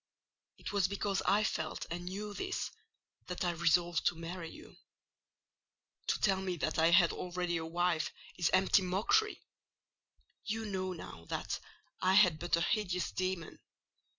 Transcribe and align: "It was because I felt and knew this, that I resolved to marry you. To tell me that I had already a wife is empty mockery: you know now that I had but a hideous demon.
"It 0.57 0.71
was 0.73 0.87
because 0.87 1.21
I 1.27 1.43
felt 1.43 1.85
and 1.91 2.05
knew 2.05 2.33
this, 2.33 2.71
that 3.27 3.45
I 3.45 3.51
resolved 3.51 4.03
to 4.07 4.15
marry 4.15 4.49
you. 4.49 4.77
To 6.07 6.19
tell 6.19 6.41
me 6.41 6.57
that 6.57 6.79
I 6.79 6.89
had 6.89 7.13
already 7.13 7.57
a 7.57 7.67
wife 7.67 8.11
is 8.35 8.49
empty 8.51 8.81
mockery: 8.81 9.43
you 10.43 10.65
know 10.65 10.93
now 10.93 11.25
that 11.25 11.59
I 12.01 12.15
had 12.15 12.39
but 12.39 12.55
a 12.57 12.61
hideous 12.61 13.11
demon. 13.11 13.59